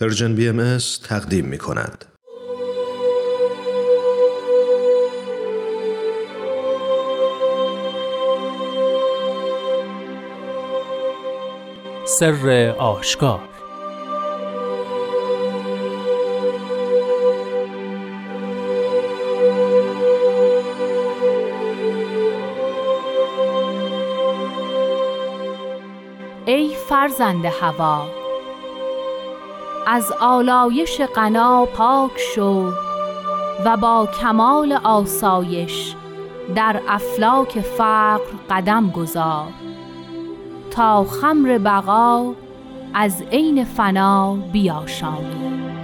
پرژن 0.00 0.34
بی 0.34 0.48
ام 0.48 0.78
تقدیم 1.08 1.44
می 1.44 1.58
کند. 1.58 2.04
سر 12.06 12.74
آشکار 12.78 13.40
ای 26.46 26.74
فرزند 26.88 27.44
هوا 27.44 28.19
از 29.86 30.12
آلایش 30.20 31.00
غنا 31.00 31.64
پاک 31.64 32.10
شو 32.34 32.72
و 33.64 33.76
با 33.76 34.08
کمال 34.20 34.72
آسایش 34.72 35.94
در 36.54 36.80
افلاک 36.88 37.60
فقر 37.60 38.20
قدم 38.50 38.90
گذار 38.90 39.46
تا 40.70 41.04
خمر 41.04 41.58
بقا 41.58 42.34
از 42.94 43.22
عین 43.32 43.64
فنا 43.64 44.36
بیاشامی 44.52 45.79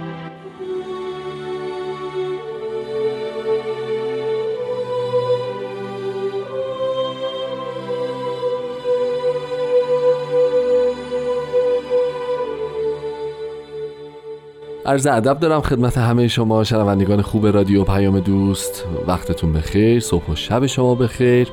عرض 14.87 15.07
ادب 15.07 15.39
دارم 15.39 15.61
خدمت 15.61 15.97
همه 15.97 16.27
شما 16.27 16.63
شنوندگان 16.63 17.21
خوب 17.21 17.47
رادیو 17.47 17.83
پیام 17.83 18.19
دوست. 18.19 18.85
وقتتون 19.07 19.53
بخیر 19.53 19.99
صبح 19.99 20.31
و 20.31 20.35
شب 20.35 20.65
شما 20.65 20.95
بخیر. 20.95 21.47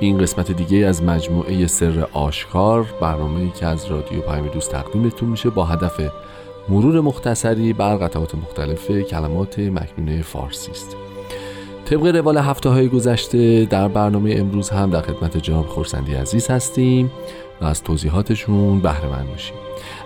این 0.00 0.18
قسمت 0.18 0.52
دیگه 0.52 0.86
از 0.86 1.02
مجموعه 1.02 1.66
سر 1.66 2.06
آشکار 2.12 2.86
برنامه‌ای 3.00 3.50
که 3.50 3.66
از 3.66 3.86
رادیو 3.86 4.20
پیام 4.20 4.48
دوست 4.48 4.70
تقدیمتون 4.70 5.28
میشه 5.28 5.50
با 5.50 5.64
هدف 5.64 6.00
مرور 6.68 7.00
مختصری 7.00 7.72
بر 7.72 7.96
قطعات 7.96 8.34
مختلف 8.34 8.90
کلمات 8.90 9.58
مکنونه 9.58 10.22
فارسی 10.22 10.70
است. 10.70 10.96
طبق 11.84 12.06
روال 12.06 12.38
هفته 12.38 12.68
های 12.68 12.88
گذشته 12.88 13.64
در 13.64 13.88
برنامه 13.88 14.34
امروز 14.36 14.70
هم 14.70 14.90
در 14.90 15.00
خدمت 15.00 15.36
جناب 15.36 15.66
خورسندی 15.66 16.14
عزیز 16.14 16.48
هستیم. 16.48 17.10
و 17.60 17.64
از 17.64 17.82
توضیحاتشون 17.82 18.80
بهره 18.80 19.08
مند 19.08 19.28
میشیم 19.32 19.56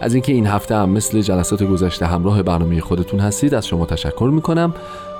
از 0.00 0.14
اینکه 0.14 0.32
این 0.32 0.46
هفته 0.46 0.76
هم 0.76 0.90
مثل 0.90 1.20
جلسات 1.20 1.62
گذشته 1.62 2.06
همراه 2.06 2.42
برنامه 2.42 2.80
خودتون 2.80 3.20
هستید 3.20 3.54
از 3.54 3.66
شما 3.66 3.86
تشکر 3.86 4.30
می‌کنم 4.32 4.74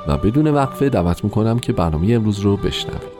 و 0.08 0.19
بدون 0.19 0.47
وقفه 0.47 0.88
دعوت 0.88 1.24
می‌کنم 1.24 1.58
که 1.58 1.72
برنامه 1.72 2.12
امروز 2.12 2.41
رو 2.41 2.56
بشنوید. 2.56 3.16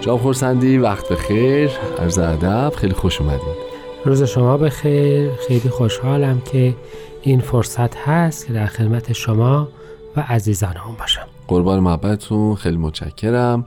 جناب 0.00 0.20
خورسندی 0.20 0.78
وقت 0.78 1.12
بخیر. 1.12 1.70
عرض 1.98 2.18
ادب 2.18 2.72
خیلی 2.76 2.94
خوش 2.94 3.20
اومدید. 3.20 3.69
روز 4.04 4.22
شما 4.22 4.56
بخیر. 4.56 5.30
خیلی 5.48 5.68
خوشحالم 5.68 6.42
که 6.52 6.74
این 7.22 7.40
فرصت 7.40 7.96
هست 7.96 8.46
که 8.46 8.52
در 8.52 8.66
خدمت 8.66 9.12
شما 9.12 9.68
و 10.16 10.20
عزیزان 10.20 10.76
هم 10.76 10.96
باشم. 10.98 11.26
قربان 11.48 11.80
محبتتون. 11.80 12.54
خیلی 12.54 12.76
متشکرم. 12.76 13.66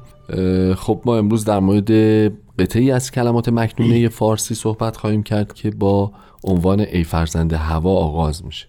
خب 0.78 1.02
ما 1.06 1.17
امروز 1.17 1.45
در 1.45 1.59
مورد 1.59 1.92
قطعی 2.60 2.92
از 2.92 3.11
کلمات 3.11 3.49
مکنونه 3.49 4.10
فارسی 4.10 4.55
صحبت 4.55 4.98
خواهیم 4.98 5.23
کرد 5.23 5.54
که 5.54 5.71
با 5.71 6.11
عنوان 6.44 6.80
ای 6.80 7.04
فرزند 7.04 7.54
هوا 7.54 7.95
آغاز 7.95 8.45
میشه. 8.45 8.67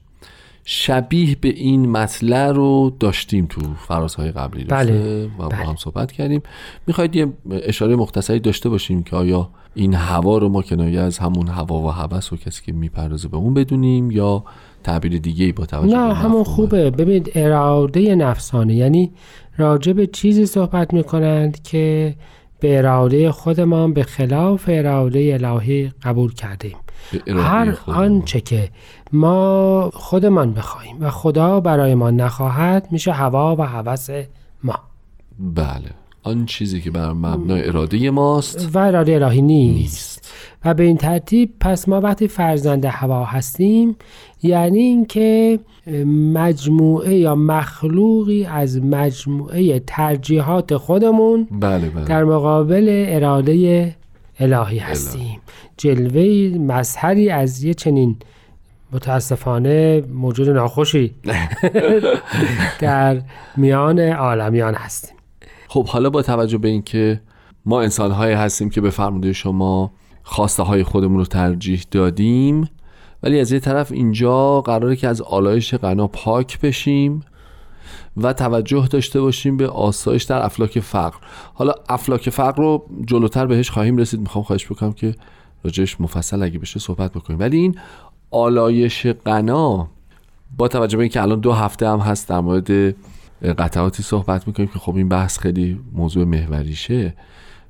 شبیه 0.65 1.37
به 1.41 1.49
این 1.49 1.91
مطلع 1.91 2.53
رو 2.53 2.97
داشتیم 3.01 3.47
تو 3.47 3.61
فرازهای 3.89 4.31
قبلی 4.31 4.65
بله. 4.65 5.25
و 5.25 5.29
با 5.39 5.49
بله. 5.49 5.65
هم 5.65 5.77
صحبت 5.77 6.13
کردیم. 6.13 6.43
می‌خواید 6.87 7.17
یه 7.17 7.33
اشاره 7.51 7.97
مختصری 7.97 8.41
داشته 8.41 8.69
باشیم 8.69 9.03
که 9.03 9.17
آیا 9.17 9.51
این 9.75 9.95
هوا 9.95 10.39
رو 10.39 10.49
ما 10.49 10.63
کنایه 10.63 11.01
از 11.01 11.19
همون 11.19 11.49
هوا 11.49 11.81
و 11.81 11.91
هوس 11.91 12.33
و 12.33 12.37
کسی 12.37 12.63
که 12.65 12.73
می‌پردازه 12.73 13.29
به 13.29 13.37
اون 13.37 13.55
بدونیم 13.55 14.11
یا 14.11 14.45
تعبیر 14.85 15.19
دیگه 15.19 15.45
ای 15.45 15.53
با 15.53 15.67
توجه 15.67 15.97
نه 15.97 16.15
همون 16.15 16.45
خوبه. 16.45 16.91
ببینید 16.91 17.31
اراده 17.35 18.15
نفسانه. 18.15 18.75
یعنی 18.75 19.13
راجع 19.57 19.93
به 19.93 20.07
چیزی 20.07 20.47
صحبت 20.47 20.95
می‌کنند 20.95 21.63
که 21.63 22.15
به 22.61 22.79
اراده 22.79 23.33
خودمان 23.33 23.93
به 23.93 24.03
خلاف 24.03 24.65
اراده 24.69 25.39
الهی 25.43 25.93
قبول 26.03 26.35
کردیم. 26.35 26.77
هر 27.29 27.79
آنچه 27.87 28.41
که 28.41 28.71
ما 29.13 29.91
خودمان 29.95 30.53
بخواهیم 30.53 30.97
و 31.01 31.11
خدا 31.11 31.61
برای 31.61 31.95
ما 31.95 32.11
نخواهد 32.11 32.89
میشه 32.91 33.13
هوا 33.13 33.57
و 33.57 33.63
هوس 33.63 34.11
ما. 34.63 34.75
بله. 35.39 35.91
آن 36.25 36.47
چیزی 36.47 36.81
که 36.81 36.91
بر 36.91 37.13
مبنای 37.13 37.69
اراده 37.69 38.11
ماست 38.11 38.71
و 38.75 38.79
اراده 38.79 39.15
الهی 39.15 39.43
نیست. 39.43 40.33
و 40.65 40.75
به 40.75 40.83
این 40.83 40.97
ترتیب 40.97 41.53
پس 41.61 41.89
ما 41.89 42.01
وقتی 42.01 42.29
فرزند 42.29 42.85
هوا 42.85 43.25
هستیم 43.25 43.97
یعنی 44.43 44.79
اینکه 44.79 45.59
مجموعه 46.35 47.15
یا 47.15 47.35
مخلوقی 47.35 48.45
از 48.45 48.85
مجموعه 48.85 49.79
ترجیحات 49.87 50.77
خودمون 50.77 51.49
بله 51.51 51.89
بله. 51.89 52.05
در 52.05 52.25
مقابل 52.25 53.05
اراده 53.09 53.97
الهی 54.41 54.79
هستیم. 54.79 55.41
جلوه 55.77 56.59
مظهری 56.59 57.31
از 57.31 57.65
یه 57.65 57.75
چنین 57.75 58.17
متاسفانه 58.93 60.03
موجود 60.15 60.49
ناخوشی 60.49 61.15
در 62.81 63.23
میان 63.57 64.01
عالمیان 64.01 64.75
هستیم. 64.75 65.17
خب 65.75 65.87
حالا 65.87 66.11
با 66.11 66.23
توجه 66.23 66.59
به 66.59 66.69
اینکه 66.69 67.21
ما 67.67 67.81
انسان 67.83 68.13
هستیم 68.13 68.71
که 68.71 68.81
به 68.81 68.91
فرموده 68.91 69.33
شما 69.33 69.93
خواسته 70.23 70.63
های 70.63 70.83
خودمون 70.83 71.19
رو 71.19 71.25
ترجیح 71.25 71.83
دادیم 71.91 72.71
ولی 73.23 73.41
از 73.41 73.53
یه 73.53 73.61
طرف 73.61 73.93
اینجا 73.93 74.61
قراره 74.61 74.97
که 74.97 75.09
از 75.09 75.23
آلایش 75.23 75.75
غنا 75.75 76.07
پاک 76.07 76.61
بشیم 76.61 77.21
و 78.17 78.33
توجه 78.33 78.87
داشته 78.91 79.21
باشیم 79.21 79.57
به 79.57 79.69
آسایش 79.69 80.23
در 80.23 80.45
افلاک 80.45 80.81
فقر. 80.81 81.17
حالا 81.55 81.73
افلاک 81.89 82.31
فقر 82.31 82.63
رو 82.63 82.87
جلوتر 83.07 83.47
بهش 83.47 83.71
خواهیم 83.71 83.97
رسید. 83.97 84.21
می‌خوام 84.21 84.45
خواهش 84.45 84.67
بکنم 84.67 84.93
که 84.93 85.15
راجش 85.65 86.01
مفصل 86.01 86.43
اگه 86.43 86.59
بشه 86.59 86.81
صحبت 86.81 87.13
بکنیم. 87.13 87.39
ولی 87.39 87.57
این 87.57 87.79
آلایش 88.31 89.07
غنا 89.07 89.89
با 90.59 90.69
توجه 90.69 90.97
به 90.97 91.03
اینکه 91.03 91.23
الان 91.23 91.41
دو 91.41 91.53
هفته 91.53 91.89
هم 91.89 91.99
هست 91.99 92.29
در 92.29 92.41
مورد 92.41 92.95
قطعاتی 93.43 94.03
صحبت 94.03 94.47
می‌کنیم 94.47 94.69
که 94.69 94.79
خب 94.79 94.97
این 94.97 95.09
بحث 95.09 95.39
خیلی 95.39 95.81
موضوع 95.93 96.25
محوریشه 96.25 97.15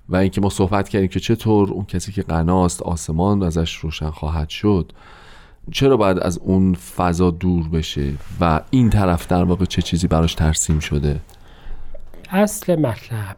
و 0.09 0.17
اینکه 0.17 0.41
ما 0.41 0.51
صحبت 0.51 0.89
کردیم 0.89 1.09
که 1.09 1.21
چطور 1.21 1.73
اون 1.73 1.85
کسی 1.85 2.13
که 2.13 2.23
غناست 2.23 2.83
آسمان 2.83 3.43
ازش 3.43 3.75
روشن 3.75 4.11
خواهد 4.11 4.49
شد 4.49 4.93
چرا 5.73 5.97
باید 5.97 6.19
از 6.19 6.39
اون 6.39 6.75
فضا 6.75 7.31
دور 7.31 7.69
بشه 7.69 8.13
و 8.41 8.61
این 8.71 8.91
طرف 8.91 9.27
در 9.27 9.45
واقع 9.45 9.65
چه 9.65 9.83
چیزی 9.83 10.07
براش 10.07 10.35
ترسیم 10.35 10.79
شده؟ 10.79 11.21
اصل 12.31 12.77
مطلب 12.77 13.37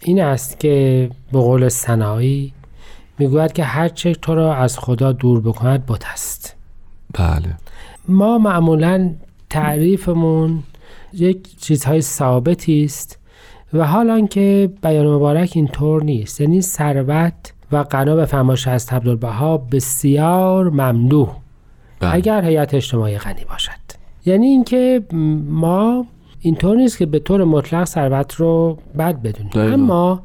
این 0.00 0.22
است 0.22 0.60
که 0.60 1.10
به 1.32 1.38
قول 1.38 1.68
سنایی 1.68 2.52
می‌گوید 3.18 3.52
که 3.52 3.64
هر 3.64 3.88
چه 3.88 4.14
تو 4.14 4.34
را 4.34 4.54
از 4.54 4.78
خدا 4.78 5.12
دور 5.12 5.40
بکند 5.40 5.86
بت 5.86 6.04
است. 6.12 6.56
بله. 7.14 7.54
ما 8.08 8.38
معمولا 8.38 9.14
تعریفمون 9.50 10.62
یک 11.16 11.60
چیزهای 11.60 12.00
ثابتی 12.00 12.84
است 12.84 13.18
و 13.72 13.86
حالا 13.86 14.26
که 14.26 14.70
بیان 14.82 15.06
مبارک 15.06 15.52
اینطور 15.54 16.02
نیست. 16.02 16.40
یعنی 16.40 16.60
ثروت 16.60 17.52
و 17.72 17.76
قنا 17.76 18.16
به 18.16 18.24
فرمایش 18.24 18.68
از 18.68 18.88
عبدالبها 18.90 19.58
بسیار 19.58 20.70
ممنوع. 20.70 21.28
بله. 22.00 22.14
اگر 22.14 22.44
هیئت 22.44 22.74
اجتماعی 22.74 23.18
غنی 23.18 23.44
باشد. 23.48 23.72
یعنی 24.26 24.46
اینکه 24.46 25.02
ما 25.48 26.06
اینطور 26.40 26.76
نیست 26.76 26.98
که 26.98 27.06
به 27.06 27.18
طور 27.18 27.44
مطلق 27.44 27.84
ثروت 27.84 28.34
رو 28.34 28.78
بد 28.98 29.22
بدونیم. 29.22 29.72
اما 29.72 30.22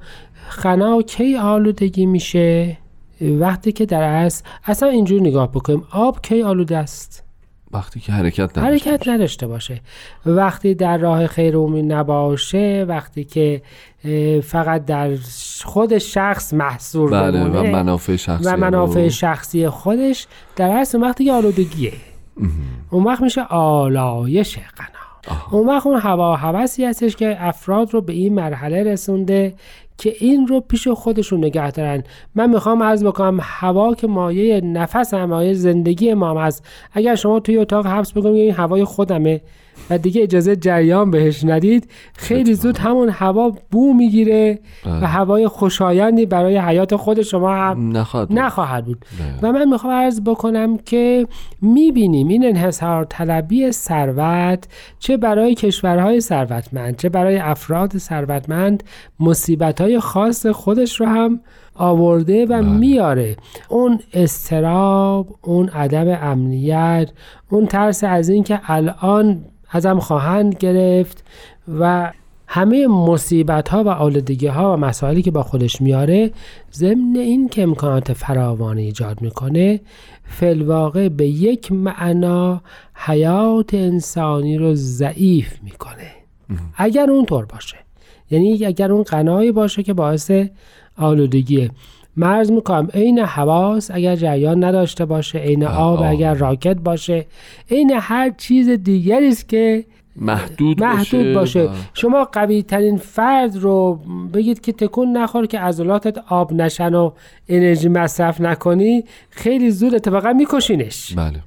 غنا 0.64 1.02
کی 1.02 1.38
آلودگی 1.38 2.06
میشه؟ 2.06 2.78
وقتی 3.22 3.72
که 3.72 3.86
در 3.86 4.04
اصل 4.04 4.44
اصلا 4.66 4.90
اینجور 4.90 5.22
نگاه 5.22 5.52
بکنیم. 5.52 5.84
آب 5.92 6.22
کی 6.22 6.42
آلوده 6.42 6.78
است؟ 6.78 7.24
وقتی 7.74 8.00
که 8.00 8.12
حرکت 8.12 8.58
نداشته 8.58 8.62
حرکت 8.62 8.98
باشه. 8.98 9.12
نداشته 9.12 9.48
باشه. 9.48 9.82
وقتی 10.26 10.76
در 10.76 10.98
راه 10.98 11.28
خیر 11.28 11.58
نباشه 11.58 12.86
وقتی 12.88 13.24
که 13.24 13.62
فقط 14.44 14.86
در 14.86 15.16
خود 15.64 15.98
شخص 15.98 16.54
محصور 16.54 17.12
بله 17.12 17.44
و 17.44 17.64
منافع 17.64 18.16
شخصی 18.16 18.46
و 18.46 18.58
منافع 18.58 19.08
شخصی 19.08 19.70
خودش 19.70 20.28
در 20.56 20.72
اصل 20.72 21.02
وقتی 21.02 21.26
که 21.26 21.32
آلودگیه. 21.32 21.94
اون 22.90 23.04
وقت 23.04 23.22
میشه 23.22 23.42
آلایش 23.44 24.58
غنا 24.58 25.38
اون 25.52 25.68
وقت 25.68 25.88
اون 25.88 26.00
هوا 26.00 26.36
هوسی 26.36 26.86
هستش 26.86 27.16
که 27.16 27.38
افراد 27.40 27.94
رو 27.94 28.02
به 28.02 28.14
این 28.14 28.34
مرحله 28.34 28.84
رسونده 28.84 29.54
که 29.98 30.14
این 30.20 30.48
رو 30.48 30.60
پیش 30.60 30.88
خودشون 30.88 31.46
نگه 31.46 31.72
دارن. 31.72 32.04
من 32.36 32.50
می‌خوام 32.50 32.84
عرض 32.84 33.04
بکنم 33.04 33.40
هوا 33.42 33.94
که 33.94 34.08
مایه 34.08 34.62
نفس 34.62 35.14
هم 35.14 35.26
مایه 35.26 35.54
زندگی 35.54 36.14
ما 36.14 36.30
هم 36.30 36.38
هست. 36.38 36.66
اگر 36.94 37.16
شما 37.16 37.40
توی 37.40 37.58
اتاق 37.58 37.88
حبس 37.88 38.12
بکنید 38.12 38.36
این 38.36 38.52
هوای 38.52 38.84
خودمه 38.84 39.42
و 39.90 39.98
دیگه 39.98 40.24
اجازه 40.24 40.56
جریان 40.56 41.12
بهش 41.12 41.44
ندید 41.44 41.90
خیلی 42.14 42.54
زود 42.54 42.78
همون 42.78 43.10
هوا 43.10 43.52
بو 43.72 43.94
می‌گیره 43.94 44.60
و 44.86 45.08
هوای 45.08 45.48
خوشایندی 45.48 46.26
برای 46.26 46.58
حیات 46.58 46.96
خود 46.96 47.22
شما 47.22 47.56
هم 47.56 47.98
نخواهد 47.98 48.28
بود. 48.28 48.40
نخواهد 48.40 48.86
بود. 48.86 49.06
و 49.42 49.52
من 49.52 49.70
می‌خوام 49.70 49.94
عرض 49.94 50.22
بکنم 50.22 50.78
که 50.78 51.28
می‌بینیم 51.62 52.28
این 52.28 52.46
انحصار 52.46 53.06
طلبی 53.06 53.72
ثروت 53.72 54.68
چه 55.00 55.18
برای 55.18 55.56
کشورهای 55.56 56.22
ثروتمند 56.22 56.98
چه 56.98 57.10
برای 57.10 57.38
افراد 57.38 57.98
ثروتمند 57.98 58.84
مصیبت 59.20 59.81
های 59.82 60.00
خاص 60.00 60.46
خودش 60.46 61.02
رو 61.02 61.06
هم 61.06 61.40
آورده 61.76 62.46
و 62.46 62.62
میاره. 62.62 63.36
اون 63.70 64.00
استراب 64.14 65.28
اون 65.42 65.70
عدم 65.70 66.08
امنیت 66.22 67.10
اون 67.50 67.68
ترس 67.68 68.04
از 68.04 68.30
اینکه 68.30 68.62
الان 68.66 69.44
ازم 69.72 70.00
خواهند 70.00 70.56
گرفت 70.56 71.24
و 71.80 72.12
همه 72.48 72.88
مصیبت 72.88 73.70
ها 73.70 73.84
و 73.84 73.90
آلودگی 73.90 74.48
ها 74.48 74.74
و 74.74 74.78
مسائلی 74.78 75.22
که 75.22 75.32
با 75.32 75.44
خودش 75.44 75.82
میاره 75.82 76.32
ضمن 76.74 77.16
این 77.16 77.50
که 77.50 77.64
امکانات 77.64 78.14
فراوانی 78.14 78.82
ایجاد 78.82 79.22
می‌کنه 79.22 79.82
فلواقع 80.24 81.10
به 81.10 81.28
یک 81.28 81.72
معنا 81.72 82.62
حیات 82.94 83.74
انسانی 83.74 84.58
رو 84.58 84.76
ضعیف 84.76 85.64
می‌کنه. 85.64 86.12
اگر 86.78 87.10
اونطور 87.10 87.46
باشه. 87.46 87.78
یعنی 88.32 88.66
اگر 88.66 88.92
اون 88.92 89.04
قنایی 89.04 89.52
باشه 89.52 89.84
که 89.84 89.94
باعث 89.94 90.32
آلودگیه. 90.98 91.70
مرز 92.18 92.52
می‌کنم 92.52 92.88
عین 92.94 93.20
حواس 93.20 93.92
اگر 93.94 94.16
جریان 94.16 94.64
نداشته 94.64 95.06
باشه 95.06 95.40
عین 95.40 95.64
آب 95.64 96.02
اگر 96.02 96.34
راکت 96.34 96.76
باشه 96.76 97.26
عین 97.72 97.92
هر 98.02 98.30
چیز 98.30 98.70
دیگری 98.70 99.28
است 99.28 99.50
که 99.50 99.86
محدود, 100.16 100.84
محدود 100.84 101.34
باشه, 101.34 101.64
و- 101.64 101.70
شما 101.94 102.26
قوی 102.26 102.64
ترین 102.64 102.98
فرد 102.98 103.58
رو 103.58 104.00
بگید 104.34 104.62
که 104.62 104.74
تکون 104.74 105.18
نخور 105.18 105.46
که 105.46 105.60
عضلاتت 105.60 106.18
آب 106.28 106.54
نشن 106.54 106.94
و 106.94 107.12
انرژی 107.50 107.90
مصرف 107.90 108.42
نکنی 108.42 109.04
خیلی 109.30 109.72
زود 109.72 109.96
اتفاقا 109.96 110.34
میکشینش. 110.34 111.14
بله. 111.16 111.40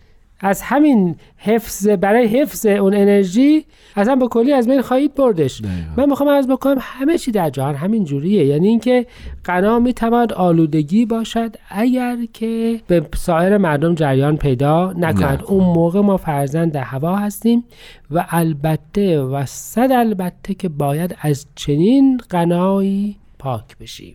از 0.45 0.63
همین 0.63 1.17
حفظ 1.37 1.89
برای 1.89 2.27
حفظ 2.27 2.67
اون 2.67 2.95
انرژی 2.95 3.65
اصلا 3.97 4.17
به 4.17 4.29
کلی 4.29 4.53
از 4.53 4.69
بین 4.69 4.83
خواهید 4.83 5.15
بردش. 5.15 5.61
دقیقاً. 5.61 5.79
من 5.97 6.09
می‌خوام 6.11 6.29
عرض 6.29 6.47
بکنم 6.47 6.77
همه 6.81 7.19
چی 7.19 7.31
در 7.31 7.51
جهان 7.51 7.75
همین 7.75 8.05
جوریه. 8.05 8.47
یعنی 8.47 8.69
اینکه 8.69 9.07
غنا 9.45 9.79
می‌تواند 9.79 10.33
آلودگی 10.33 11.07
باشد 11.07 11.57
اگر 11.71 12.17
که 12.33 12.81
به 12.87 13.07
سایر 13.15 13.57
مردم 13.59 13.95
جریان 13.95 14.37
پیدا 14.37 14.93
نکند. 14.93 15.43
اون 15.47 15.65
موقع 15.65 16.01
ما 16.01 16.17
فرزند 16.17 16.73
در 16.73 16.83
هوا 16.83 17.17
هستیم 17.17 17.65
و 18.11 18.27
البته 18.31 19.21
و 19.21 19.47
صد 19.47 19.93
البته 19.93 20.55
که 20.55 20.69
باید 20.69 21.17
از 21.21 21.47
چنین 21.55 22.21
غنایی 22.31 23.17
پاک 23.39 23.79
بشیم. 23.81 24.15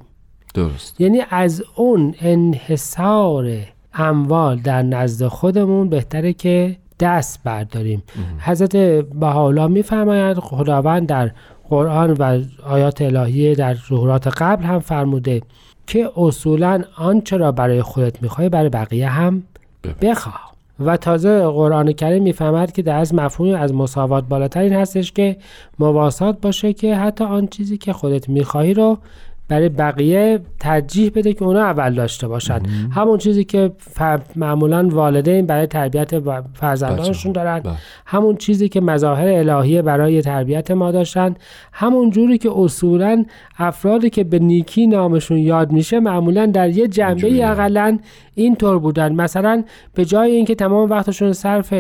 درست. 0.54 1.02
یعنی 1.02 1.22
از 1.30 1.64
اون 1.76 2.16
انحصار 2.22 3.52
اموال 3.94 4.58
در 4.58 4.82
نزد 4.82 5.28
خودمون 5.28 5.90
بهتره 5.90 6.34
که 6.34 6.78
دست 7.00 7.40
برداریم. 7.44 8.04
حضرت 8.40 8.76
بهاءالله 9.20 9.68
میفرمایند 9.68 10.40
خداوند 10.40 11.08
در 11.08 11.32
قرآن 11.70 12.12
و 12.12 12.42
آیات 12.64 13.02
الهیه 13.02 13.56
در 13.56 13.76
ظهورات 13.90 14.28
قبل 14.28 14.64
هم 14.64 14.80
فرموده 14.80 15.42
که 15.88 16.10
اصولا 16.18 16.84
آنچه 16.98 17.38
را 17.38 17.52
برای 17.52 17.82
خودت 17.82 18.22
می‌خوای 18.22 18.50
برای 18.50 18.70
بقیه 18.70 19.10
هم 19.10 19.44
بخواه. 20.02 20.50
و 20.80 20.98
تازه 20.98 21.48
قرآن 21.48 21.92
کریم 21.92 22.24
می‌فهمد 22.24 22.72
که 22.72 22.82
در 22.82 22.98
از 22.98 23.14
مفهوم 23.14 23.56
از 23.56 23.74
مساوات 23.74 24.24
بالاتر 24.24 24.60
این 24.60 24.74
هستش 24.74 25.12
که 25.12 25.38
مواسات 25.80 26.42
باشه 26.42 26.74
که 26.74 26.96
حتی 26.96 27.24
آن 27.24 27.48
چیزی 27.48 27.78
که 27.78 27.94
خودت 27.94 28.30
می‌خواهی 28.30 28.74
رو 28.74 28.98
برای 29.50 29.70
بقیه 29.70 30.40
ترجیح 30.60 31.12
بده 31.16 31.34
که 31.34 31.44
اونا 31.46 31.60
اول 31.62 31.94
داشته 31.94 32.28
باشن. 32.28 32.60
همون 32.92 33.18
چیزی 33.18 33.44
که 33.44 33.72
ف- 33.96 34.20
معمولا 34.36 34.88
والدین 34.92 35.46
برای 35.46 35.68
تربیت 35.68 36.12
فرزندانشون 36.54 37.32
دارن. 37.32 37.60
بله. 37.60 37.74
همون 38.06 38.36
چیزی 38.38 38.70
که 38.70 38.82
مظاهر 38.82 39.28
الهیه 39.28 39.82
برای 39.82 40.22
تربیت 40.22 40.72
ما 40.72 40.92
داشتن. 40.92 41.36
همون 41.74 42.10
جوری 42.10 42.38
که 42.38 42.50
اصولا 42.56 43.26
افرادی 43.58 44.10
که 44.10 44.24
به 44.24 44.40
نیکی 44.40 44.88
نامشون 44.88 45.38
یاد 45.38 45.72
میشه 45.72 46.00
معمولا 46.00 46.46
در 46.46 46.70
یه 46.70 46.88
جنبه. 46.88 47.50
اقلا 47.52 48.00
اینطور 48.36 48.80
بودن. 48.80 49.14
مثلا 49.14 49.64
به 49.94 50.06
جای 50.06 50.32
اینکه 50.32 50.56
تمام 50.56 50.90
وقتشون 50.90 51.34
صرف 51.34 51.74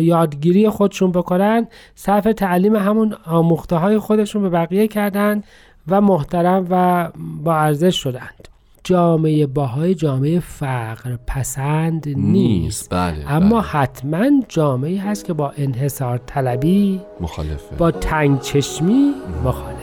یادگیری 0.00 0.68
خودشون 0.68 1.12
بکنن 1.12 1.66
صرف 1.94 2.24
تعلیم 2.24 2.76
همون 2.76 3.14
آموخته 3.26 3.76
های 3.76 3.98
خودشون 3.98 4.42
به 4.42 4.48
بقیه 4.48 4.88
کردن. 4.88 5.42
و 5.88 6.00
محترم 6.00 6.66
و 6.70 7.08
با 7.44 7.56
ارزش 7.56 7.96
شدند 7.96 8.48
جامعه 8.84 9.46
باهای 9.46 9.94
جامعه 9.94 10.40
فقر 10.40 11.16
پسند 11.26 12.08
نیست. 12.08 12.90
بله 12.90 13.32
اما 13.32 13.60
بله. 13.60 13.68
حتما 13.68 14.30
جامعه 14.48 15.00
هست 15.00 15.24
که 15.24 15.32
با 15.32 15.52
انحصار 15.56 16.18
طلبی 16.18 17.00
مخالفه. 17.20 17.76
با 17.76 17.90
تنگ 17.90 18.40
چشمی 18.40 19.12
مخالفه. 19.44 19.75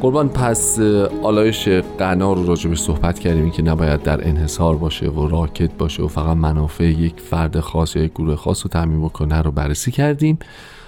قربان 0.00 0.28
پس 0.28 0.78
آلایش 1.22 1.68
غنا 1.98 2.32
رو 2.32 2.46
راجع 2.46 2.70
به 2.70 2.76
صحبت 2.76 3.18
کردیم 3.18 3.50
که 3.50 3.62
نباید 3.62 4.02
در 4.02 4.28
انحصار 4.28 4.76
باشه 4.76 5.08
و 5.08 5.28
راکت 5.28 5.72
باشه 5.78 6.02
و 6.02 6.08
فقط 6.08 6.36
منافع 6.36 6.84
یک 6.84 7.20
فرد 7.20 7.60
خاص 7.60 7.96
یا 7.96 8.04
یک 8.04 8.12
گروه 8.12 8.36
خاص 8.36 8.62
رو 8.62 8.70
تعمین 8.70 9.00
بکنه 9.04 9.42
رو 9.42 9.50
بررسی 9.50 9.90
کردیم. 9.90 10.38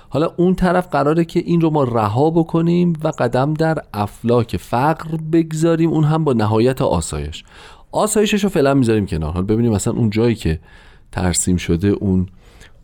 حالا 0.09 0.33
اون 0.37 0.55
طرف 0.55 0.89
قراره 0.89 1.25
که 1.25 1.41
این 1.41 1.61
رو 1.61 1.71
ما 1.71 1.85
رها 1.85 2.31
بکنیم 2.31 2.93
و 3.05 3.09
قدم 3.09 3.55
در 3.55 3.79
افلاک 3.95 4.57
فقر 4.57 5.17
بگذاریم 5.33 5.91
اون 5.91 6.05
هم 6.05 6.25
با 6.25 6.33
نهایت 6.33 6.83
آسایش. 6.83 7.45
آسایشش 7.93 8.45
رو 8.45 8.51
فعلا 8.51 8.75
می‌ذاریم 8.75 9.07
کنار. 9.07 9.33
حالا 9.33 9.47
ببینیم 9.47 9.73
مثلا 9.73 9.93
اون 9.95 10.11
جایی 10.11 10.35
که 10.35 10.61
ترسیم 11.13 11.57
شده 11.57 11.89
اون 11.89 12.27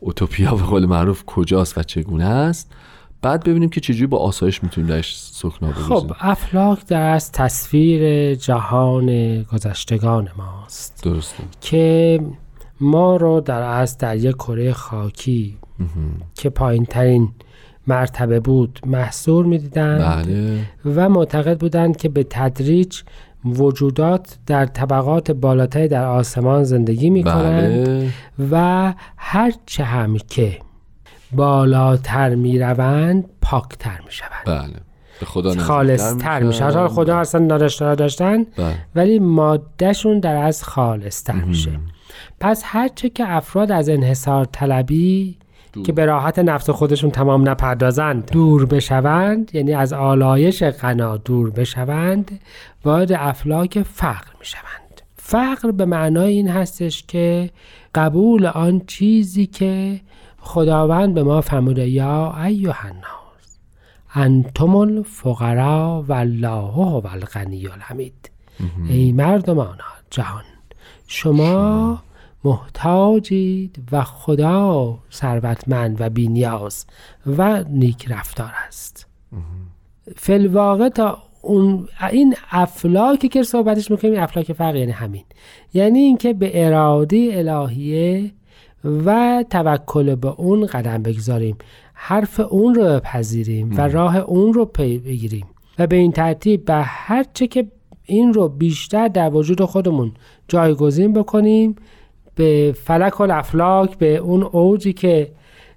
اوتوپیا 0.00 0.54
به 0.54 0.62
قول 0.62 0.86
معروف 0.86 1.24
کجاست 1.24 1.78
و 1.78 1.82
چگونه 1.82 2.24
است. 2.24 2.72
بعد 3.22 3.44
ببینیم 3.44 3.68
که 3.68 3.80
چجوری 3.80 4.06
با 4.06 4.18
آسایش 4.18 4.62
می‌تونیم 4.62 4.90
درش 4.90 5.16
سکنا 5.18 5.68
بگذاریم. 5.68 6.08
خب 6.08 6.12
افلاک 6.20 6.86
در 6.86 7.02
از 7.02 7.32
تصویر 7.32 8.34
جهان 8.34 9.42
گذشتگان 9.42 10.28
ماست. 10.36 11.00
درسته. 11.04 11.42
که 11.60 12.20
ما 12.80 13.16
رو 13.16 13.40
در 13.40 13.62
از 13.62 13.98
در 13.98 14.16
یک 14.16 14.36
کره 14.36 14.72
خاکی 14.72 15.56
که 16.34 16.50
پایین 16.50 16.84
ترین 16.84 17.28
مرتبه 17.86 18.40
بود 18.40 18.80
محصور 18.86 19.46
می‌دیدند 19.46 20.00
بله. 20.00 20.60
و 20.96 21.08
معتقد 21.08 21.60
بودند 21.60 21.96
که 21.96 22.08
به 22.08 22.26
تدریج 22.30 23.00
وجودات 23.44 24.38
در 24.46 24.66
طبقات 24.66 25.30
بالاتری 25.30 25.88
در 25.88 26.04
آسمان 26.04 26.64
زندگی 26.64 27.10
می 27.10 27.24
کنند 27.24 27.84
بله. 27.84 28.10
و 28.50 28.94
هرچه 29.16 29.84
هم 29.84 30.16
که 30.28 30.58
بالاتر 31.32 32.34
می 32.34 32.58
روند 32.58 33.24
پاکتر 33.42 34.00
می 34.06 34.12
شوند 34.12 34.44
بله. 34.46 34.80
به 35.20 35.26
خدا 35.26 35.48
نزدیکتر 35.50 35.66
خالصتر 35.66 36.40
می 36.40 36.46
میشن. 36.46 36.70
شوند 36.70 36.88
خدا 36.88 37.18
اصلا 37.18 37.40
نداشتن 37.40 37.94
داشتن 37.94 38.44
بله. 38.44 38.74
ولی 38.94 39.18
مادهشون 39.18 40.20
در 40.20 40.36
از 40.36 40.64
خالصتر 40.64 41.44
میشه. 41.44 41.70
پس 42.40 42.62
هرچه 42.64 43.08
که 43.08 43.24
افراد 43.28 43.72
از 43.72 43.88
انحصار 43.88 44.44
طلبی 44.44 45.38
که 45.84 45.92
به 45.92 46.04
راحت 46.04 46.38
نفس 46.38 46.70
خودشون 46.70 47.10
تمام 47.10 47.48
نپردازند 47.48 48.30
دور 48.30 48.66
بشوند 48.66 49.54
یعنی 49.54 49.74
از 49.74 49.92
آلایش 49.92 50.62
غنا 50.62 51.16
دور 51.16 51.50
بشوند 51.50 52.40
وارد 52.84 53.12
افلاک 53.12 53.82
فقر 53.82 54.32
می‌شوند. 54.40 55.02
فقر 55.16 55.70
به 55.70 55.84
معنای 55.84 56.32
این 56.32 56.48
هستش 56.48 57.04
که 57.08 57.50
قبول 57.94 58.46
آن 58.46 58.82
چیزی 58.86 59.46
که 59.46 60.00
خداوند 60.46 61.14
به 61.14 61.22
ما 61.22 61.40
فرموده 61.40 61.88
یا 61.88 62.44
ایها 62.44 62.88
الناس 62.88 63.58
انتم 64.14 64.76
الفقراء 64.76 66.02
والله 66.08 66.48
هو 66.48 67.06
الغنی 67.06 67.68
الحمید. 67.68 68.30
ای 68.88 69.12
مردمان 69.12 69.78
جهان 70.10 70.44
شما 71.06 72.02
محتاجید 72.44 73.88
و 73.92 74.04
خدا 74.04 74.98
ثروتمند 75.12 76.00
و 76.00 76.10
بینیاز 76.10 76.86
و 77.26 77.64
نیک 77.64 78.06
رفتار 78.08 78.52
است. 78.68 79.06
فلواقع 80.16 80.88
تا 80.88 81.18
اون 81.42 81.88
این 82.10 82.34
افلاکی 82.50 83.28
که 83.28 83.42
صحبتش 83.42 83.90
می‌کنیم 83.90 84.22
افلاک 84.22 84.52
فرق 84.52 84.76
یعنی 84.76 84.92
همین. 84.92 85.24
یعنی 85.74 85.98
اینکه 85.98 86.32
به 86.32 86.66
اراده 86.66 87.28
الهیه 87.32 88.32
و 89.06 89.44
توکل 89.50 90.14
به 90.14 90.28
اون 90.28 90.66
قدم 90.66 91.02
بگذاریم 91.02 91.56
حرف 91.94 92.40
اون 92.40 92.74
رو 92.74 92.84
بپذیریم 92.84 93.74
و 93.76 93.88
راه 93.88 94.16
اون 94.16 94.52
رو 94.52 94.64
پی 94.64 94.98
بگیریم 94.98 95.46
و 95.78 95.86
به 95.86 95.96
این 95.96 96.12
ترتیب 96.12 96.64
به 96.64 96.74
هر 96.74 97.24
چه 97.34 97.46
که 97.46 97.66
این 98.04 98.34
رو 98.34 98.48
بیشتر 98.48 99.08
در 99.08 99.34
وجود 99.34 99.62
خودمون 99.62 100.12
جایگزین 100.48 101.12
بکنیم 101.12 101.76
به 102.34 102.74
فلک 102.84 103.20
و 103.20 103.32
افلاک 103.32 103.98
به 103.98 104.16
اون 104.16 104.42
اوجی 104.42 104.92
که 104.92 105.32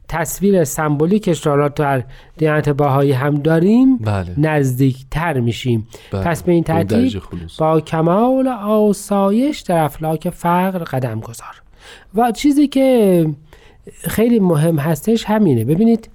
تصویر 0.08 0.63
سمبولیکش 0.63 1.48
را 1.48 1.68
در 1.68 2.04
دیانت 2.38 2.70
باهایی 2.70 3.12
هم 3.12 3.36
داریم 3.36 3.98
بله. 3.98 4.34
نزدیکتر 4.38 5.39
میشیم 5.39 5.88
بله. 6.12 6.24
پس 6.24 6.44
به 6.44 6.51
این 6.51 6.63
ترتیب. 6.63 7.22
با 7.60 7.82
کمال 7.82 8.48
آسایش 8.48 9.60
در 9.60 9.78
افلاک 9.78 10.30
فقر 10.30 10.80
قدم 10.80 11.20
گذار 11.20 11.62
و 12.16 12.32
چیزی 12.32 12.68
که 12.68 13.26
خیلی 13.92 14.40
مهم 14.40 14.80
هستش 14.80 15.26
همینه. 15.26 15.66
ببینید 15.66 16.10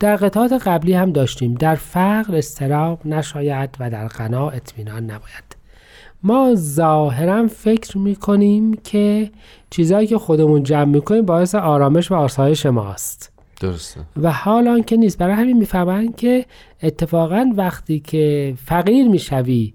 در 0.00 0.16
قطعات 0.16 0.52
قبلی 0.52 0.92
هم 0.92 1.12
داشتیم. 1.12 1.54
در 1.54 1.74
فقر 1.74 2.36
استراب 2.36 3.06
نشاید 3.06 3.70
و 3.80 3.90
در 3.90 4.08
غنا 4.08 4.50
اطمینان 4.50 5.04
نباید. 5.04 5.56
ما 6.22 6.54
ظاهرا 6.54 7.48
فکر 7.48 7.98
می‌کنیم 7.98 8.74
که 8.74 9.30
چیزهایی 9.70 10.06
که 10.06 10.18
خودمون 10.18 10.62
جمع 10.62 10.84
می‌کنیم 10.84 11.26
باعث 11.26 11.54
آرامش 11.54 12.10
و 12.10 12.14
آسایش 12.14 12.66
ماست. 12.66 13.32
درسته. 13.60 14.00
و 14.16 14.32
حال 14.32 14.82
که 14.82 14.96
نیست. 14.96 15.18
برای 15.18 15.34
همین 15.34 15.58
می‌فهمن 15.58 16.12
که 16.12 16.46
اتفاقا 16.82 17.52
وقتی 17.56 18.00
که 18.00 18.54
فقیر 18.64 19.08
می‌شوی 19.08 19.74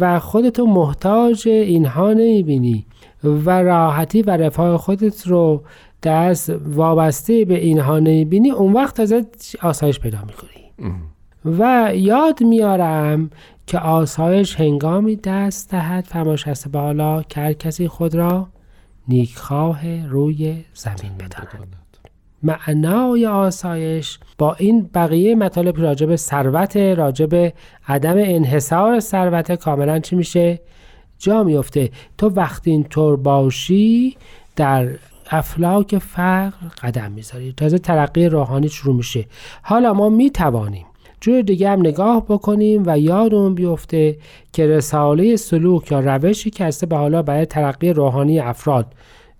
و 0.00 0.18
خودتو 0.18 0.66
محتاج 0.66 1.48
اینها 1.48 2.12
نمی‌بینی 2.12 2.86
و 3.24 3.62
راحتی 3.62 4.22
و 4.22 4.30
رفاه 4.30 4.76
خودت 4.76 5.26
رو 5.26 5.62
دست 6.02 6.52
وابسته 6.66 7.44
به 7.44 7.58
اینها 7.58 7.98
نمی‌بینی 7.98 8.50
اون 8.50 8.72
وقت 8.72 8.96
تازه 8.96 9.26
آسایش 9.62 10.00
پیدا 10.00 10.18
می‌کنی. 10.20 10.92
و 11.44 11.92
یاد 11.94 12.42
میارم 12.42 13.30
که 13.66 13.78
آسایش 13.78 14.60
هنگامی 14.60 15.16
دست 15.16 15.70
دهد 15.70 16.04
فرمایش 16.04 16.48
هست 16.48 16.68
بالا 16.68 17.22
که 17.22 17.40
هر 17.40 17.52
کسی 17.52 17.88
خود 17.88 18.14
را 18.14 18.48
نیکخواه 19.08 20.06
روی 20.06 20.64
زمین 20.74 21.12
بداند. 21.18 21.76
معنای 22.42 23.26
آسایش 23.26 24.18
با 24.38 24.54
این 24.54 24.90
بقیه 24.94 25.34
مطالب 25.34 25.80
راجب 25.80 26.16
ثروت 26.16 26.76
راجب 26.76 27.52
عدم 27.88 28.16
انحصار 28.16 29.00
ثروت 29.00 29.52
کاملا 29.52 29.98
چی 29.98 30.16
میشه؟ 30.16 30.60
جا 31.18 31.42
میفته. 31.42 31.90
تو 32.18 32.28
وقتی 32.28 32.70
اینطور 32.70 33.16
باشی 33.16 34.16
در 34.56 34.88
افلاک 35.30 35.98
فقر 35.98 36.68
قدم 36.82 37.12
می‌ذاری. 37.12 37.52
تازه 37.56 37.78
ترقی 37.78 38.26
روحانی 38.28 38.68
شروع 38.68 38.96
میشه. 38.96 39.24
حالا 39.62 39.94
ما 39.94 40.08
می‌توانیم 40.08 40.86
جور 41.20 41.42
دیگه 41.42 41.70
هم 41.70 41.80
نگاه 41.80 42.24
بکنیم 42.24 42.82
و 42.86 42.98
یادمون 42.98 43.54
بیفته 43.54 44.16
که 44.52 44.66
رساله 44.66 45.36
سلوک 45.36 45.92
یا 45.92 46.00
روشی 46.00 46.50
که 46.50 46.64
هسته 46.64 46.86
به 46.86 46.96
حالا 46.96 47.22
برای 47.22 47.46
ترقی 47.46 47.92
روحانی 47.92 48.40
افراد 48.40 48.86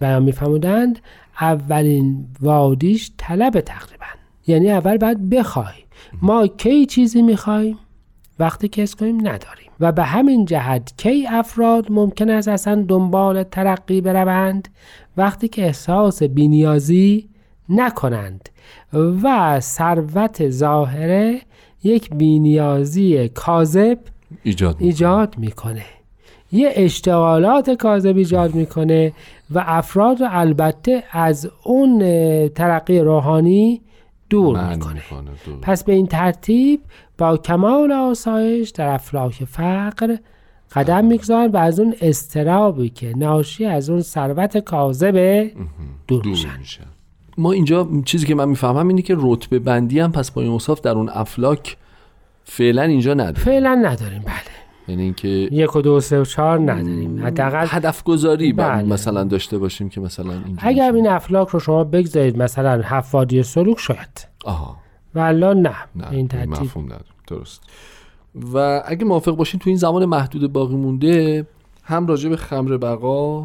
بیان 0.00 0.23
میفهمودند 0.23 0.99
اولین 1.40 2.26
وادیش 2.40 3.12
طلب 3.19 3.61
تقریبا. 3.61 4.07
یعنی 4.47 4.71
اول 4.71 4.97
باید 4.97 5.31
بخوای. 5.31 5.75
ما 6.23 6.47
کی 6.47 6.87
چیزی 6.87 7.23
می‌خوایم؟ 7.23 7.78
وقتی 8.38 8.69
که 8.69 8.87
کنیم 8.87 9.16
نداریم. 9.16 9.71
و 9.81 9.93
به 9.93 10.02
همین 10.02 10.45
جهت 10.45 10.93
کی 10.97 11.26
افراد 11.26 11.93
ممکن 11.93 12.31
است 12.31 12.49
اصلا 12.49 12.85
دنبال 12.88 13.43
ترقی 13.43 14.00
بروند؟ 14.00 14.69
وقتی 15.16 15.49
که 15.49 15.66
احساس 15.66 16.23
بینیازی 16.23 17.28
نکنند. 17.69 18.49
و 19.23 19.61
ثروت 19.61 20.50
ظاهره 20.50 21.40
یک 21.83 22.11
بینیازی 22.11 23.28
کاذب 23.28 23.99
ایجاد 24.43 24.75
می‌کنه. 24.75 24.87
ایجاد 24.87 25.38
می‌کنه. 25.38 25.85
یه 26.53 26.73
اشتغالات 26.75 27.71
کاذب 27.71 28.17
ایجاد 28.17 28.55
می‌کنه 28.55 29.12
و 29.50 29.65
افراد 29.67 30.21
رو 30.21 30.29
البته 30.31 31.05
از 31.12 31.50
اون 31.65 31.99
ترقی 32.49 33.00
روحانی 33.00 33.81
دور 34.31 34.75
می‌کنه. 34.75 34.95
می‌کنه. 34.95 35.31
درست. 35.47 35.61
پس 35.62 35.85
به 35.85 35.93
این 35.93 36.07
ترتیب 36.07 36.81
با 37.19 37.37
کمال 37.37 37.93
آسایش 37.93 38.71
در 38.71 38.88
افلاک 38.88 39.45
فقر 39.45 40.17
قدم 40.73 41.05
می‌گذارن 41.05 41.50
و 41.50 41.57
از 41.57 41.81
اون 41.81 41.95
استرابی 42.00 42.88
که 42.88 43.12
ناشی 43.17 43.65
از 43.65 43.91
اون 43.91 44.00
ثروت 44.00 44.59
کاذبه 44.59 45.53
دور 46.09 46.23
دور 46.23 46.33
میشن. 46.33 46.59
میشن. 46.59 46.85
ما 47.38 47.53
اینجا 47.53 47.88
چیزی 48.05 48.26
که 48.26 48.35
من 48.35 48.49
می‌فهمم 48.49 48.88
اینه 48.88 49.03
که 49.03 49.17
رتبه 49.19 49.59
بندی 49.59 50.00
هم 50.00 50.12
پس 50.12 50.31
با 50.31 50.43
این 50.43 50.50
اوصاف 50.50 50.81
در 50.81 50.91
اون 50.93 51.09
افلاک 51.09 51.76
فعلا 52.45 52.83
اینجا 52.83 53.15
نداره 53.15 53.38
فعلا 53.38 53.75
نداریم 53.75 54.23
بله. 54.23 54.65
یعنی 54.88 55.02
اینکه 55.02 55.28
یک 55.28 55.76
و 55.76 55.81
دو 55.83 55.97
و 55.97 56.00
سه 56.00 56.21
و 56.21 56.25
چهار 56.25 56.59
نداریم. 56.73 57.26
حداقل 57.26 57.66
هدف 57.69 58.02
گذاری 58.02 58.52
بله. 58.52 58.83
مثلا 58.83 59.25
داشته 59.25 59.59
باشیم 59.59 59.88
که 59.88 60.00
مثلا 60.00 60.35
اگر. 60.59 60.93
این 60.93 61.09
افلاک 61.09 61.49
رو 61.49 61.61
شما 61.61 61.85
بگذارید 61.85 62.43
مثلا 62.43 62.81
هفت 62.85 63.43
سلوک 63.43 63.81
شاید. 63.81 64.28
آها. 64.45 64.76
و 65.14 65.19
الان 65.19 65.61
نه, 65.61 65.75
نه 65.97 66.11
به 66.11 66.16
این 66.16 66.28
ترتیب. 66.28 66.50
مفهوم 66.50 66.85
نداره 66.85 67.05
درست. 67.26 67.62
و 68.52 68.83
اگه 68.87 69.05
موافق 69.05 69.33
باشین 69.37 69.61
تو 69.61 69.71
این 69.71 69.76
زمان 69.76 70.05
محدود 70.05 70.52
باقی 70.52 70.76
مونده 70.76 71.47
هم 71.83 72.07
راجع 72.07 72.28
به 72.28 72.37
خمر 72.37 72.76
بقا 72.76 73.40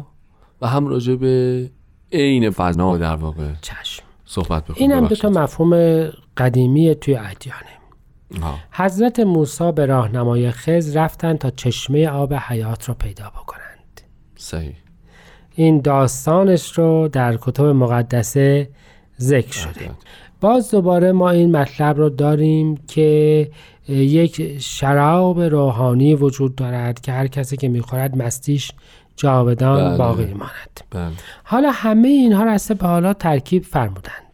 و 0.60 0.66
هم 0.66 0.86
راجع 0.86 1.14
به 1.14 1.70
عین 2.12 2.50
فنا 2.50 2.98
در 2.98 3.16
واقع 3.16 3.52
چشم. 3.62 4.02
صحبت 4.24 4.64
بکنیم. 4.64 4.76
این 4.78 4.92
هم 4.92 5.06
دو 5.06 5.14
تا. 5.14 5.28
مفهوم 5.28 6.04
قدیمی 6.36 6.94
توی 6.94 7.14
ادیانه. 7.14 7.81
آها. 8.42 8.58
حضرت 8.70 9.20
موسی 9.20 9.72
به 9.72 9.86
راهنمای 9.86 10.50
خز 10.50 10.96
رفتن 10.96 11.36
تا 11.36 11.50
چشمه 11.50 12.08
آب 12.08 12.34
حیات 12.34 12.84
رو 12.88 12.94
پیدا 12.94 13.30
بکنند 13.30 14.00
صحیح 14.36 14.74
این 15.54 15.80
داستانش 15.80 16.72
رو 16.72 17.08
در 17.08 17.38
کتب 17.40 17.64
مقدسه 17.64 18.68
ذکر 19.20 19.52
شده. 19.52 19.90
باز 20.40 20.70
دوباره 20.70 21.12
ما 21.12 21.30
این 21.30 21.56
مطلب 21.56 21.96
رو 21.96 22.10
داریم 22.10 22.76
که 22.88 23.50
یک 23.88 24.58
شراب 24.60 25.40
روحانی 25.40 26.14
وجود 26.14 26.54
دارد 26.54 27.00
که 27.00 27.12
هر 27.12 27.26
کسی 27.26 27.56
که 27.56 27.68
می‌خورد 27.68 28.16
مستیش 28.16 28.72
جاودان 29.16 29.88
بله. 29.88 29.98
باقی 29.98 30.34
ماند 30.34 30.80
بله 30.90 31.12
حالا 31.44 31.70
همه 31.70 32.08
اینها 32.08 32.44
را 32.44 32.52
از 32.52 32.68
به 32.68 32.86
حالا 32.86 33.14
ترکیب 33.14 33.64
فرمودند 33.64 34.31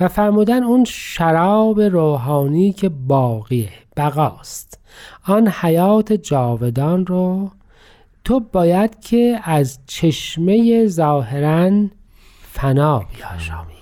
و 0.00 0.08
فرمودن 0.08 0.62
اون 0.62 0.84
شراب 0.84 1.80
روحانی 1.80 2.72
که 2.72 2.88
باقیه 2.88 3.68
بقاست. 3.96 4.80
آن 5.26 5.48
حیات 5.48 6.12
جاودان 6.12 7.06
رو 7.06 7.50
تو 8.24 8.40
باید 8.40 9.00
که 9.00 9.40
از 9.44 9.78
چشمه 9.86 10.86
ظاهرا 10.86 11.86
فنا 12.42 12.98
بیاشامی 12.98 13.72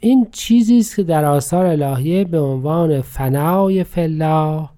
این 0.00 0.26
چیزی 0.32 0.78
است 0.78 0.96
که 0.96 1.02
در 1.02 1.24
آثار 1.24 1.66
الهیه 1.66 2.24
به 2.24 2.40
عنوان 2.40 3.00
فنای 3.00 3.84
فلا 3.84 4.68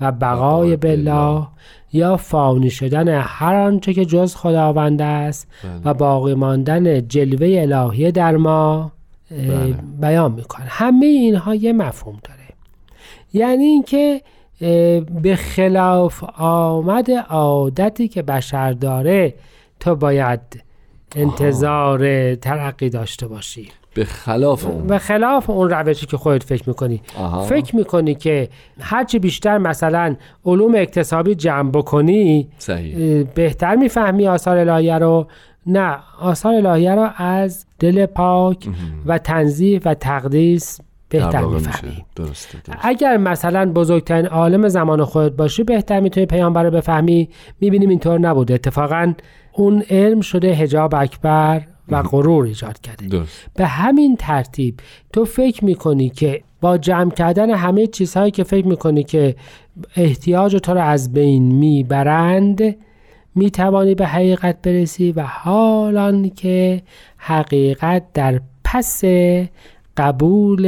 و 0.00 0.12
بقای 0.12 0.76
بالله 0.76 1.46
یا 1.92 2.16
فانی 2.16 2.70
شدن 2.70 3.08
هر 3.08 3.54
آنچه 3.54 3.94
که 3.94 4.04
جز 4.04 4.34
خداوند 4.34 5.02
است 5.02 5.48
و 5.84 5.94
باقی 5.94 6.34
ماندن 6.34 7.08
جلوه 7.08 7.48
الهیه 7.60 8.10
در 8.10 8.36
ما 8.36 8.92
اه، 9.30 9.66
بیان 10.00 10.32
می‌کنه. 10.32 10.66
همه 10.66 11.06
اینها 11.06 11.54
یه 11.54 11.72
مفهوم 11.72 12.18
داره. 12.24 12.40
یعنی 13.32 13.64
اینکه 13.64 14.22
به 15.22 15.36
خلاف 15.36 16.24
آمد 16.38 17.10
عادتی 17.10 18.08
که 18.08 18.22
بشر 18.22 18.72
داره 18.72 19.34
تو 19.80 19.96
باید 19.96 20.40
انتظار 21.16 22.34
ترقی 22.34 22.90
داشته 22.90 23.26
باشی. 23.26 23.68
به 23.94 24.04
خلاف 24.04 24.66
اون. 24.66 24.86
به 24.86 24.98
خلاف 24.98 25.50
اون 25.50 25.70
روشی 25.70 26.06
که 26.06 26.16
خودت 26.16 26.42
فکر 26.42 26.68
می‌کنی. 26.68 27.02
آها. 27.18 27.42
فکر 27.42 27.76
می‌کنی 27.76 28.14
که 28.14 28.48
هرچی 28.80 29.18
بیشتر 29.18 29.58
مثلا 29.58 30.16
علوم 30.44 30.74
اکتسابی 30.74 31.34
جمع 31.34 31.70
بکنی 31.70 32.48
صحیح. 32.58 33.24
بهتر 33.34 33.76
می‌فهمی 33.76 34.28
آثار 34.28 34.58
الهیه 34.58 34.98
رو 34.98 35.26
نه 35.66 35.98
آثار 36.20 36.54
الهیه 36.54 36.94
رو 36.94 37.08
از 37.16 37.66
دل 37.78 38.06
پاک 38.06 38.68
و 39.06 39.18
تنظیف 39.18 39.82
و 39.84 39.94
تقدیس 39.94 40.80
بهتر 41.08 41.44
می‌فهمی 41.44 42.04
اگر 42.80 43.16
مثلا 43.16 43.72
بزرگترین 43.72 44.26
عالم 44.26 44.68
زمان 44.68 45.04
خودت 45.04 45.36
باشی 45.36 45.64
بهتر 45.64 46.00
می‌تونی 46.00 46.26
پیامبر 46.26 46.62
رو 46.62 46.70
بفهمی. 46.70 47.28
می‌بینیم 47.60 47.88
اینطور 47.88 48.18
نبوده. 48.18 48.54
اتفاقا 48.54 49.14
اون 49.52 49.82
علم 49.90 50.20
شده 50.20 50.48
هجاب 50.48 50.94
اکبر 50.94 51.62
و 51.88 52.02
غرور 52.02 52.44
ایجاد 52.44 52.80
کرده. 52.80 53.22
به 53.54 53.66
همین 53.66 54.16
ترتیب 54.16 54.80
تو 55.12 55.24
فکر 55.24 55.64
می‌کنی 55.64 56.08
که 56.08 56.42
با 56.60 56.78
جمع 56.78 57.10
کردن 57.10 57.50
همه 57.50 57.86
چیزهایی 57.86 58.30
که 58.30 58.44
فکر 58.44 58.66
می‌کنی 58.66 59.04
که 59.04 59.36
احتیاج 59.96 60.56
تو 60.56 60.74
رو 60.74 60.80
از 60.80 61.12
بین 61.12 61.42
می‌برند 61.42 62.76
می‌توانی 63.36 63.94
به 63.94 64.06
حقیقت 64.06 64.62
برسی 64.62 65.12
و 65.12 65.22
حالان 65.22 66.30
که 66.30 66.82
حقیقت 67.16 68.12
در 68.14 68.40
پس 68.64 69.04
قبول 69.96 70.66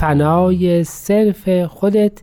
فنای 0.00 0.84
صرف 0.84 1.64
خودت 1.64 2.22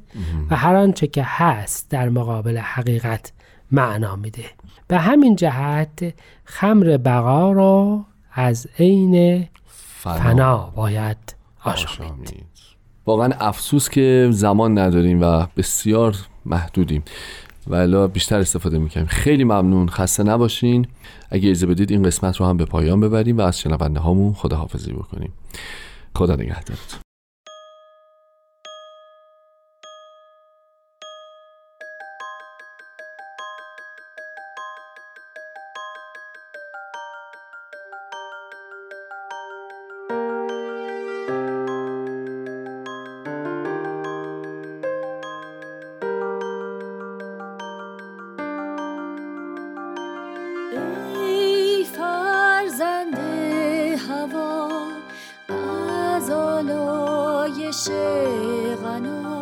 و 0.52 0.56
هر 0.56 0.76
آنچه 0.76 1.08
که 1.08 1.24
هست 1.26 1.90
در 1.90 2.10
مقابل 2.10 2.58
حقیقت 2.58 3.32
معنا 3.72 4.16
میده. 4.16 4.46
به 4.88 4.98
همین 4.98 5.36
جهت 5.36 6.14
خمر 6.44 6.98
بقا 6.98 7.52
را 7.52 8.06
از 8.34 8.68
عین 8.80 9.48
فنا, 10.04 10.74
باید 10.76 11.18
آشامید. 11.64 12.46
واقعا 13.06 13.30
افسوس 13.40 13.90
که 13.90 14.28
زمان 14.32 14.78
نداریم 14.78 15.22
و 15.22 15.48
بسیار 15.58 16.16
محدودیم. 16.46 17.04
ولی 17.68 18.08
بیشتر 18.08 18.40
استفاده 18.40 18.80
می‌کنیم. 18.80 19.06
خیلی 19.06 19.44
ممنون. 19.44 19.90
خسته 19.90 20.24
نباشین. 20.24 20.88
اگه 21.30 21.50
اجازه 21.50 21.68
بدید 21.68 21.92
این 21.92 22.04
قسمت 22.04 22.38
رو 22.38 22.46
هم 22.46 22.58
به 22.58 22.66
پایان 22.66 23.00
ببریم 23.00 23.38
و 23.38 23.42
از 23.42 23.60
شنونده 23.60 24.00
هامون 24.00 24.34
خداحافظی 24.34 24.94
بکنیم. 24.94 25.34
خدا 26.16 26.36
نگهدارتون. 26.36 27.00
هوا 58.26 58.74
از 58.74 58.80
آلایش 58.80 58.80
غنا 58.80 59.35